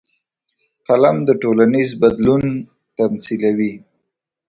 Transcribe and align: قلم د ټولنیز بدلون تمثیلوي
قلم 0.85 1.17
د 1.27 1.29
ټولنیز 1.41 1.89
بدلون 2.01 2.43
تمثیلوي 2.97 3.73